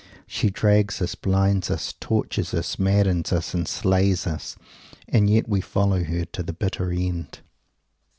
[0.25, 4.55] She drugs us, blinds us, tortures us, maddens us, and slays us
[5.13, 7.41] yet we follow her to the bitter end!